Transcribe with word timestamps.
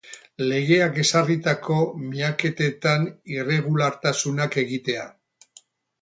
Legeak 0.51 0.95
ezarritako 1.01 1.77
miaketetan 2.07 3.07
irregulartasunak 3.35 4.59
egitea. 4.63 5.05